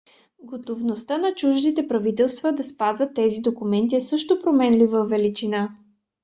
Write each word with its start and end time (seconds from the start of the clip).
готовността 0.43 1.17
на 1.17 1.35
чуждите 1.35 1.87
правителства 1.87 2.53
да 2.53 2.63
спазват 2.63 3.13
тези 3.15 3.41
документи 3.41 3.95
е 3.95 4.01
също 4.01 4.39
променлива 4.39 5.05
величина 5.07 5.69